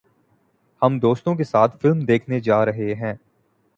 ہم 0.81 0.97
دوستوں 0.99 1.35
کے 1.35 1.43
ساتھ 1.43 1.77
فلم 1.81 1.99
دیکھنے 2.05 2.39
جا 2.39 2.65
رہے 2.65 2.93
ہیں 2.93 3.13